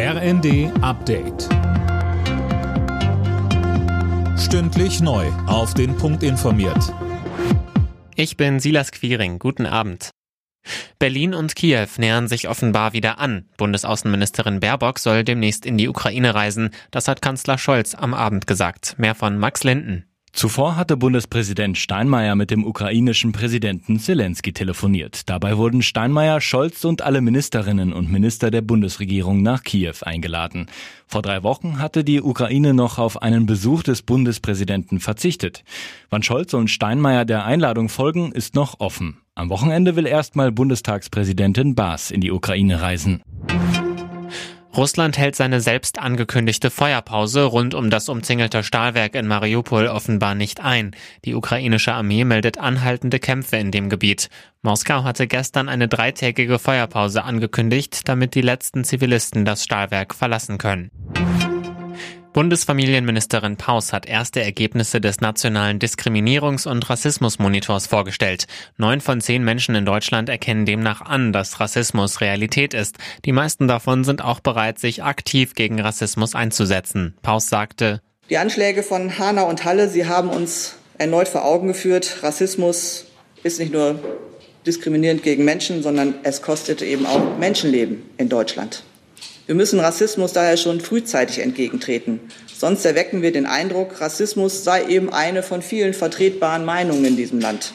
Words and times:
RND 0.00 0.70
Update. 0.80 1.48
Stündlich 4.38 5.00
neu. 5.00 5.26
Auf 5.48 5.74
den 5.74 5.96
Punkt 5.96 6.22
informiert. 6.22 6.94
Ich 8.14 8.36
bin 8.36 8.60
Silas 8.60 8.92
Quiring. 8.92 9.40
Guten 9.40 9.66
Abend. 9.66 10.10
Berlin 11.00 11.34
und 11.34 11.56
Kiew 11.56 11.88
nähern 11.96 12.28
sich 12.28 12.48
offenbar 12.48 12.92
wieder 12.92 13.18
an. 13.18 13.48
Bundesaußenministerin 13.56 14.60
Baerbock 14.60 15.00
soll 15.00 15.24
demnächst 15.24 15.66
in 15.66 15.76
die 15.76 15.88
Ukraine 15.88 16.32
reisen. 16.32 16.70
Das 16.92 17.08
hat 17.08 17.20
Kanzler 17.20 17.58
Scholz 17.58 17.96
am 17.96 18.14
Abend 18.14 18.46
gesagt. 18.46 18.94
Mehr 18.98 19.16
von 19.16 19.36
Max 19.36 19.64
Linden. 19.64 20.07
Zuvor 20.32 20.76
hatte 20.76 20.96
Bundespräsident 20.96 21.78
Steinmeier 21.78 22.34
mit 22.34 22.50
dem 22.50 22.64
ukrainischen 22.64 23.32
Präsidenten 23.32 23.98
Zelensky 23.98 24.52
telefoniert. 24.52 25.28
Dabei 25.28 25.56
wurden 25.56 25.82
Steinmeier, 25.82 26.40
Scholz 26.40 26.84
und 26.84 27.02
alle 27.02 27.20
Ministerinnen 27.20 27.92
und 27.92 28.10
Minister 28.10 28.50
der 28.50 28.62
Bundesregierung 28.62 29.42
nach 29.42 29.64
Kiew 29.64 29.94
eingeladen. 30.02 30.66
Vor 31.06 31.22
drei 31.22 31.42
Wochen 31.42 31.80
hatte 31.80 32.04
die 32.04 32.20
Ukraine 32.20 32.74
noch 32.74 32.98
auf 32.98 33.22
einen 33.22 33.46
Besuch 33.46 33.82
des 33.82 34.02
Bundespräsidenten 34.02 35.00
verzichtet. 35.00 35.64
Wann 36.10 36.22
Scholz 36.22 36.54
und 36.54 36.68
Steinmeier 36.68 37.24
der 37.24 37.44
Einladung 37.44 37.88
folgen, 37.88 38.30
ist 38.32 38.54
noch 38.54 38.80
offen. 38.80 39.18
Am 39.34 39.50
Wochenende 39.50 39.94
will 39.94 40.06
erstmal 40.06 40.50
Bundestagspräsidentin 40.50 41.74
Baas 41.74 42.10
in 42.10 42.20
die 42.20 42.32
Ukraine 42.32 42.82
reisen. 42.82 43.22
Russland 44.76 45.16
hält 45.18 45.34
seine 45.34 45.60
selbst 45.60 45.98
angekündigte 45.98 46.70
Feuerpause 46.70 47.44
rund 47.44 47.74
um 47.74 47.90
das 47.90 48.08
umzingelte 48.08 48.62
Stahlwerk 48.62 49.14
in 49.14 49.26
Mariupol 49.26 49.86
offenbar 49.88 50.34
nicht 50.34 50.60
ein. 50.60 50.94
Die 51.24 51.34
ukrainische 51.34 51.92
Armee 51.94 52.24
meldet 52.24 52.58
anhaltende 52.58 53.18
Kämpfe 53.18 53.56
in 53.56 53.70
dem 53.70 53.88
Gebiet. 53.88 54.28
Moskau 54.62 55.04
hatte 55.04 55.26
gestern 55.26 55.68
eine 55.68 55.88
dreitägige 55.88 56.58
Feuerpause 56.58 57.24
angekündigt, 57.24 58.08
damit 58.08 58.34
die 58.34 58.42
letzten 58.42 58.84
Zivilisten 58.84 59.44
das 59.44 59.64
Stahlwerk 59.64 60.14
verlassen 60.14 60.58
können. 60.58 60.90
Bundesfamilienministerin 62.38 63.56
Paus 63.56 63.92
hat 63.92 64.06
erste 64.06 64.40
Ergebnisse 64.40 65.00
des 65.00 65.20
nationalen 65.20 65.80
Diskriminierungs- 65.80 66.68
und 66.68 66.88
Rassismusmonitors 66.88 67.88
vorgestellt. 67.88 68.46
Neun 68.76 69.00
von 69.00 69.20
zehn 69.20 69.42
Menschen 69.42 69.74
in 69.74 69.84
Deutschland 69.84 70.28
erkennen 70.28 70.64
demnach 70.64 71.00
an, 71.00 71.32
dass 71.32 71.58
Rassismus 71.58 72.20
Realität 72.20 72.74
ist. 72.74 72.98
Die 73.24 73.32
meisten 73.32 73.66
davon 73.66 74.04
sind 74.04 74.22
auch 74.22 74.38
bereit, 74.38 74.78
sich 74.78 75.02
aktiv 75.02 75.56
gegen 75.56 75.80
Rassismus 75.80 76.36
einzusetzen. 76.36 77.16
Paus 77.22 77.48
sagte, 77.48 78.02
Die 78.30 78.38
Anschläge 78.38 78.84
von 78.84 79.18
Hanau 79.18 79.48
und 79.48 79.64
Halle, 79.64 79.88
sie 79.88 80.06
haben 80.06 80.30
uns 80.30 80.76
erneut 80.96 81.26
vor 81.26 81.44
Augen 81.44 81.66
geführt, 81.66 82.18
Rassismus 82.22 83.06
ist 83.42 83.58
nicht 83.58 83.72
nur 83.72 83.98
diskriminierend 84.64 85.24
gegen 85.24 85.44
Menschen, 85.44 85.82
sondern 85.82 86.14
es 86.22 86.40
kostet 86.40 86.82
eben 86.82 87.04
auch 87.04 87.36
Menschenleben 87.36 88.08
in 88.16 88.28
Deutschland. 88.28 88.84
Wir 89.48 89.54
müssen 89.54 89.80
Rassismus 89.80 90.34
daher 90.34 90.58
schon 90.58 90.78
frühzeitig 90.78 91.38
entgegentreten. 91.38 92.20
Sonst 92.54 92.84
erwecken 92.84 93.22
wir 93.22 93.32
den 93.32 93.46
Eindruck, 93.46 93.98
Rassismus 93.98 94.62
sei 94.62 94.84
eben 94.84 95.10
eine 95.10 95.42
von 95.42 95.62
vielen 95.62 95.94
vertretbaren 95.94 96.66
Meinungen 96.66 97.06
in 97.06 97.16
diesem 97.16 97.40
Land. 97.40 97.72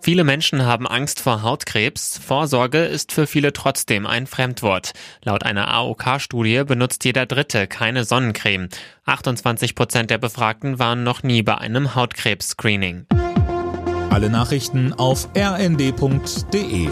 Viele 0.00 0.22
Menschen 0.22 0.64
haben 0.64 0.86
Angst 0.86 1.18
vor 1.18 1.42
Hautkrebs. 1.42 2.20
Vorsorge 2.24 2.84
ist 2.84 3.10
für 3.10 3.26
viele 3.26 3.52
trotzdem 3.52 4.06
ein 4.06 4.28
Fremdwort. 4.28 4.92
Laut 5.24 5.42
einer 5.42 5.66
AOK-Studie 5.74 6.62
benutzt 6.64 7.04
jeder 7.04 7.26
Dritte 7.26 7.66
keine 7.66 8.04
Sonnencreme. 8.04 8.68
28 9.06 9.74
Prozent 9.74 10.10
der 10.10 10.18
Befragten 10.18 10.78
waren 10.78 11.02
noch 11.02 11.24
nie 11.24 11.42
bei 11.42 11.58
einem 11.58 11.96
Hautkrebs-Screening. 11.96 13.06
Alle 14.10 14.30
Nachrichten 14.30 14.92
auf 14.92 15.28
rnd.de 15.36 16.90